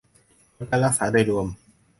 [0.55, 1.47] ผลการรักษาโดยรวม